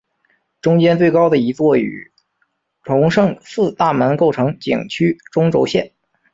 [0.63, 2.11] 中间最高的一座与
[2.83, 5.91] 崇圣寺大门构成景区中轴线。